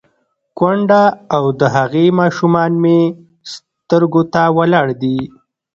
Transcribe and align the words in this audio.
_کونډه 0.57 1.03
او 1.35 1.43
د 1.59 1.61
هغې 1.75 2.05
ماشومان 2.19 2.71
مې 2.83 2.99
سترګو 3.53 4.21
ته 4.33 4.41
ولاړ 4.57 4.87
دي. 5.01 5.19